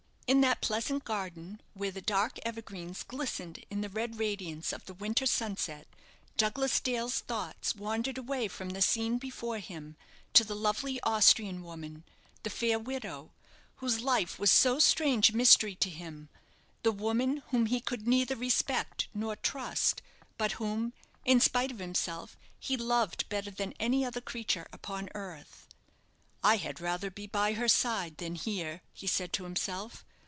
In 0.27 0.39
that 0.39 0.61
pleasant 0.61 1.03
garden, 1.03 1.59
where 1.73 1.91
the 1.91 1.99
dark 1.99 2.39
evergreens 2.45 3.03
glistened 3.03 3.65
in 3.69 3.81
the 3.81 3.89
red 3.89 4.17
radiance 4.17 4.71
of 4.71 4.85
the 4.85 4.93
winter 4.93 5.25
sunset, 5.25 5.87
Douglas 6.37 6.79
Dale's 6.79 7.19
thoughts 7.19 7.75
wandered 7.75 8.17
away 8.17 8.47
from 8.47 8.69
the 8.69 8.81
scene 8.81 9.17
before 9.17 9.59
him 9.59 9.97
to 10.31 10.45
the 10.45 10.55
lovely 10.55 11.01
Austrian 11.01 11.63
woman 11.63 12.05
the 12.43 12.49
fair 12.49 12.79
widow, 12.79 13.33
whose 13.79 13.99
life 13.99 14.39
was 14.39 14.49
so 14.49 14.79
strange 14.79 15.31
a 15.31 15.35
mystery 15.35 15.75
to 15.75 15.89
him; 15.89 16.29
the 16.83 16.93
woman 16.93 17.43
whom 17.49 17.65
he 17.65 17.81
could 17.81 18.07
neither 18.07 18.37
respect 18.37 19.09
nor 19.13 19.35
trust; 19.35 20.01
but 20.37 20.53
whom, 20.53 20.93
in 21.25 21.41
spite 21.41 21.71
of 21.71 21.79
himself, 21.79 22.37
he 22.57 22.77
loved 22.77 23.27
better 23.27 23.51
than 23.51 23.73
any 23.81 24.05
other 24.05 24.21
creature 24.21 24.69
upon 24.71 25.09
earth. 25.13 25.67
"I 26.41 26.55
had 26.55 26.79
rather 26.79 27.11
be 27.11 27.27
by 27.27 27.51
her 27.55 27.67
side 27.67 28.15
than 28.19 28.35
here," 28.35 28.81
he 28.93 29.07
said 29.07 29.33
to 29.33 29.43
himself. 29.43 30.05